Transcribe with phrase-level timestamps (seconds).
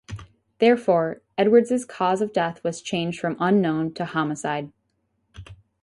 [0.57, 4.71] Therefore, Edwards' cause of death was changed from unknown to homicide.